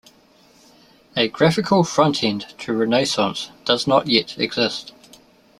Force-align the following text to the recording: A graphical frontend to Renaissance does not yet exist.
A 1.15 1.27
graphical 1.27 1.83
frontend 1.83 2.57
to 2.57 2.73
Renaissance 2.73 3.51
does 3.65 3.85
not 3.85 4.07
yet 4.07 4.35
exist. 4.39 4.93